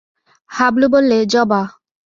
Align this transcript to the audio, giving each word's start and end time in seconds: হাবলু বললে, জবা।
হাবলু 0.49 0.87
বললে, 0.93 1.17
জবা। 1.25 1.61